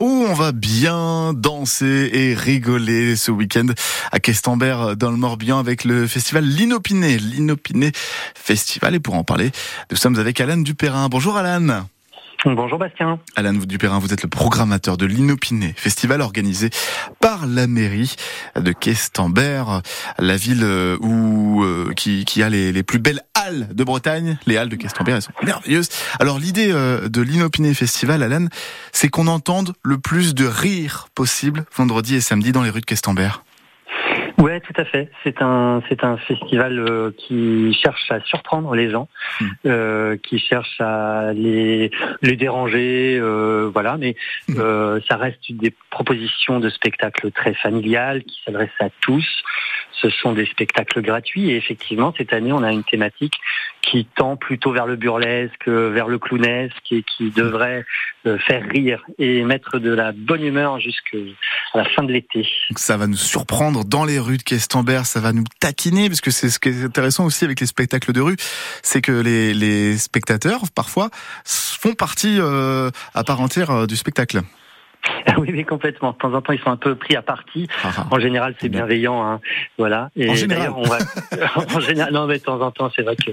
[0.00, 3.66] où on va bien danser et rigoler ce week-end
[4.12, 7.18] à Questembert dans le Morbihan avec le festival L'Inopiné.
[7.18, 7.92] L'Inopiné
[8.34, 8.94] Festival.
[8.94, 9.50] Et pour en parler,
[9.90, 11.08] nous sommes avec Alan Dupérin.
[11.08, 11.86] Bonjour Alan.
[12.46, 13.18] Bonjour Bastien.
[13.36, 16.68] Alain Dupérin, vous êtes le programmateur de l'Inopiné, festival organisé
[17.18, 18.16] par la mairie
[18.54, 19.80] de Questembert,
[20.18, 24.36] la ville euh, où euh, qui, qui a les, plus belles halles de Bretagne.
[24.44, 25.88] Les halles de Questembert, elles sont merveilleuses.
[26.20, 28.48] Alors l'idée euh, de l'Inopiné Festival, Alain,
[28.92, 32.86] c'est qu'on entende le plus de rire possible vendredi et samedi dans les rues de
[32.86, 33.42] Questembert.
[34.38, 35.10] Ouais, tout à fait.
[35.22, 39.08] C'est un c'est un festival euh, qui cherche à surprendre les gens,
[39.40, 39.46] hmm.
[39.66, 41.90] euh, qui cherche à les
[42.22, 43.96] les déranger, euh, voilà.
[43.96, 44.16] Mais
[44.48, 44.54] hmm.
[44.58, 49.26] euh, ça reste des propositions de spectacles très familiales qui s'adressent à tous.
[49.92, 53.34] Ce sont des spectacles gratuits et effectivement cette année on a une thématique
[53.80, 57.84] qui tend plutôt vers le burlesque, vers le clownesque et qui devrait
[58.26, 61.18] euh, faire rire et mettre de la bonne humeur jusqu'à
[61.74, 62.48] la fin de l'été.
[62.74, 66.30] Ça va nous surprendre dans les rues de Questembert, ça va nous taquiner, parce que
[66.30, 68.36] c'est ce qui est intéressant aussi avec les spectacles de rue,
[68.82, 71.10] c'est que les, les, spectateurs, parfois,
[71.44, 74.42] font partie euh, à part entière euh, du spectacle.
[75.38, 76.12] oui, mais complètement.
[76.12, 77.68] De temps en temps, ils sont un peu pris à partie.
[77.82, 78.06] Ah, ah.
[78.10, 79.40] en général, c'est bienveillant, hein.
[79.78, 80.10] voilà.
[80.16, 80.98] Et en général, on va...
[81.74, 83.30] en général, non, mais de temps en temps, c'est vrai que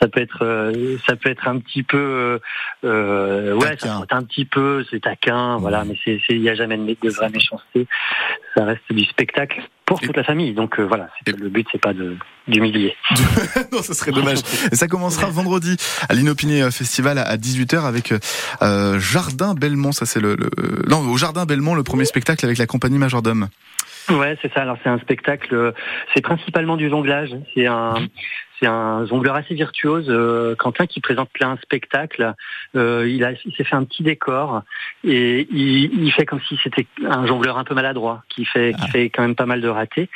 [0.00, 2.40] ça peut être, euh, ça peut être un petit peu,
[2.84, 5.84] euh, ouais, ça peut être un petit peu, c'est taquin, voilà.
[5.84, 7.86] Mais c'est, il n'y a jamais de vraie méchanceté.
[8.54, 10.52] Ça reste du spectacle pour toute la famille.
[10.52, 12.16] Donc euh, voilà, le but c'est pas de
[12.48, 12.94] d'humilier.
[13.72, 14.38] non, ce serait dommage.
[14.72, 15.76] Et ça commencera vendredi
[16.08, 18.12] à l'Inopiné Festival à 18h avec
[18.62, 19.92] euh, Jardin Belmont.
[19.92, 20.50] Ça c'est le, le,
[20.88, 23.48] non au Jardin Belmont le premier spectacle avec la compagnie Majordome.
[24.10, 24.62] Ouais, c'est ça.
[24.62, 25.72] Alors c'est un spectacle,
[26.14, 27.30] c'est principalement du jonglage.
[27.54, 27.94] C'est un,
[28.60, 32.34] c'est un jongleur assez virtuose, euh, Quentin, qui présente plein de spectacles.
[32.76, 34.62] Euh, il, a, il s'est fait un petit décor
[35.02, 38.84] et il, il fait comme si c'était un jongleur un peu maladroit, qui fait, qui
[38.84, 38.88] ah.
[38.88, 40.08] fait quand même pas mal de ratés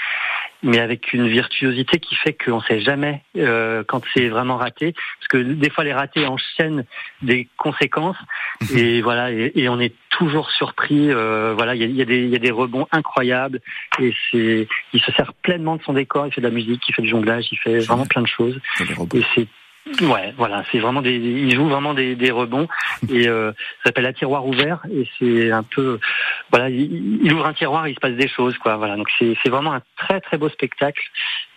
[0.65, 4.93] mais avec une virtuosité qui fait qu'on ne sait jamais euh, quand c'est vraiment raté,
[4.93, 6.85] parce que des fois les ratés enchaînent
[7.23, 8.17] des conséquences,
[8.63, 8.79] mhm.
[8.79, 11.11] et voilà, et, on est toujours surpris.
[11.11, 13.61] Euh, voilà, il y a, y a, des rebonds incroyables,
[14.01, 16.27] et c'est, il se sert pleinement de son décor.
[16.27, 18.59] Il fait de la musique, il fait du jonglage, il fait vraiment plein de choses,
[18.81, 19.47] et c'est
[20.01, 22.69] Ouais, voilà, c'est vraiment des, il joue vraiment des, des rebonds
[23.11, 25.99] et euh, ça s'appelle un tiroir ouvert et c'est un peu,
[26.51, 28.77] voilà, il, ouvre un tiroir, il se passe des choses, quoi.
[28.77, 31.03] Voilà, donc c'est vraiment un très très beau spectacle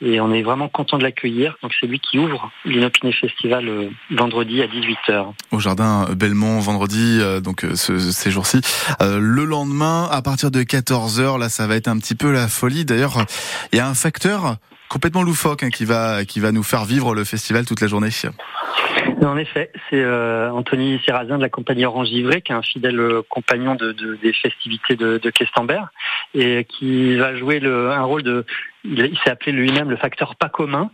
[0.02, 1.56] et on est vraiment content de l'accueillir.
[1.64, 5.34] Donc c'est lui qui ouvre l'Inopiné Festival euh, vendredi à 18h.
[5.52, 8.60] Au jardin Belmont vendredi, euh, donc euh, ce, ces jours-ci.
[9.00, 12.84] le lendemain, à partir de 14h, là, ça va être un petit peu la folie.
[12.84, 13.26] D'ailleurs,
[13.72, 14.58] il y a un facteur
[14.90, 18.10] complètement loufoque hein, qui va qui va nous faire vivre le festival toute la journée.
[19.26, 23.00] En effet, c'est euh, Anthony Serrazin de la compagnie Orange Livré, qui est un fidèle
[23.00, 25.32] euh, compagnon de, de, des festivités de, de
[26.34, 28.46] et qui va jouer un rôle de
[28.84, 30.90] il, s'est appelé lui-même le facteur pas commun.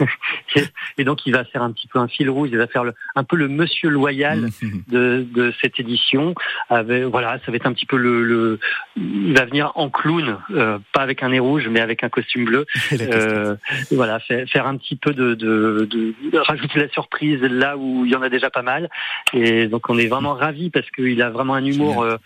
[0.98, 2.94] et, donc, il va faire un petit peu un fil rouge, il va faire le,
[3.14, 4.68] un peu le monsieur loyal mmh.
[4.88, 6.34] de, de cette édition.
[6.68, 8.60] Avec, voilà, ça va être un petit peu le, le
[8.96, 12.44] il va venir en clown, euh, pas avec un nez rouge, mais avec un costume
[12.44, 12.66] bleu.
[13.04, 13.56] Euh,
[13.90, 18.10] voilà, faire, faire, un petit peu de, de, de, rajouter la surprise là où il
[18.10, 18.88] y en a déjà pas mal.
[19.32, 22.16] Et donc, on est vraiment ravis parce qu'il a vraiment un humour euh,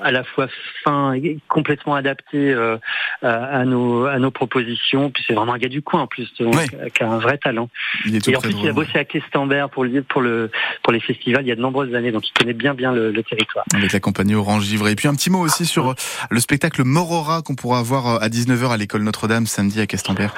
[0.00, 0.46] à la fois
[0.84, 2.78] fin et complètement adapté à,
[3.22, 7.02] à, nos, à nos propositions puis c'est vraiment un gars du coin en plus, qui
[7.02, 7.68] a un vrai talent.
[8.06, 10.50] et en plus, il a bossé à Questembert pour, le, pour, le,
[10.82, 13.22] pour les festivals il y a de nombreuses années, donc il connaît bien bien le,
[13.22, 13.64] territoire.
[13.74, 14.92] Avec la compagnie Orange Givré.
[14.92, 15.94] Et puis un petit mot aussi sur euh,
[16.30, 20.34] le spectacle Morora qu'on pourra voir euh, à 19h à l'école Notre-Dame samedi à Questembert.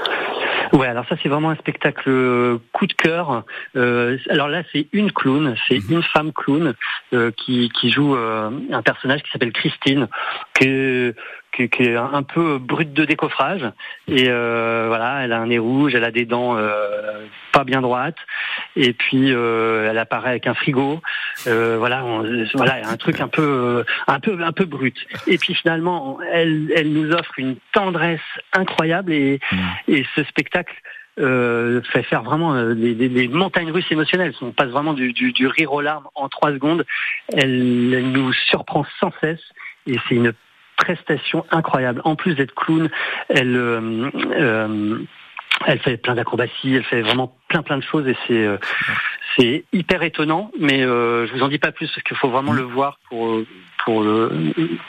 [0.72, 3.44] Ouais, alors ça c'est vraiment un spectacle euh, coup de cœur.
[3.76, 5.96] Euh, alors là c'est une clown, c'est mhm.
[5.96, 6.74] une femme clown
[7.12, 10.08] euh, qui, qui joue un personnage qui s'appelle Christine,
[10.54, 11.14] que
[11.52, 13.70] qui, qui, est un peu brute de décoffrage.
[14.08, 17.80] Et euh, voilà, elle a un nez rouge, elle a des dents euh, pas bien
[17.80, 18.16] droites,
[18.76, 21.00] et puis euh, elle apparaît avec un frigo.
[21.46, 22.04] Euh, voilà,
[22.54, 24.96] voilà, un truc un peu, un peu, un peu brut.
[25.26, 28.20] Et puis finalement, elle, elle nous offre une tendresse
[28.52, 29.56] incroyable, et, mmh.
[29.88, 30.74] et ce spectacle.
[31.18, 34.32] Euh, fait faire vraiment des, des, des, montagnes russes émotionnelles.
[34.40, 36.86] On passe vraiment du, du, du rire aux larmes en trois secondes.
[37.36, 39.42] Elle, elle nous surprend sans cesse
[39.86, 40.32] et c'est une
[40.80, 42.00] prestation incroyable.
[42.04, 42.88] En plus d'être clown,
[43.28, 44.98] elle euh, euh,
[45.66, 48.56] elle fait plein d'acrobaties, elle fait vraiment plein plein de choses et c'est euh,
[49.36, 52.52] c'est hyper étonnant, mais euh, je vous en dis pas plus parce qu'il faut vraiment
[52.52, 53.40] le voir pour
[53.84, 54.30] pour le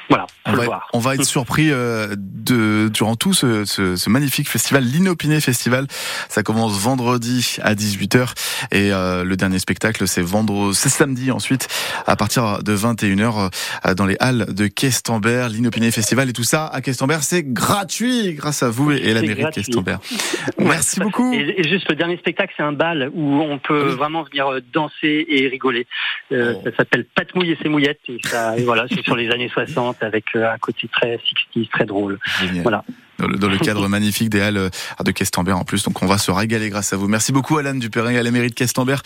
[0.10, 0.28] voilà.
[0.46, 0.90] On va, voir.
[0.94, 5.88] on va être surpris euh, de durant tout ce, ce, ce magnifique festival, l'Inopiné Festival.
[6.30, 8.34] Ça commence vendredi à 18h
[8.72, 11.68] et euh, le dernier spectacle c'est vendredi, c'est samedi ensuite
[12.08, 13.52] à partir de 21h
[13.86, 18.34] euh, dans les halles de Questembert, l'Inopiné Festival et tout ça à Questembert, c'est gratuit
[18.34, 20.00] grâce à vous et la mairie de Questembert.
[20.60, 21.34] Merci beaucoup.
[21.34, 25.48] Et, juste le dernier spectacle, c'est un bal où on peut vraiment venir danser et
[25.48, 25.88] rigoler.
[26.32, 26.62] Euh, oh.
[26.64, 30.04] Ça s'appelle Patmouille et ses mouillettes et ça et voilà, c'est sur les années 60
[30.04, 31.20] avec un côté très
[31.54, 32.20] 60 très drôle.
[32.62, 32.84] Voilà.
[33.20, 34.72] Dans le, cadre magnifique des Halles
[35.04, 35.84] de Questembert en plus.
[35.84, 37.08] Donc on va se régaler grâce à vous.
[37.08, 39.04] Merci beaucoup Alan Dupérin à la mairie de Questembert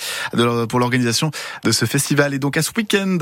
[0.69, 1.31] pour l'organisation
[1.63, 3.17] de ce festival et donc à ce week-end.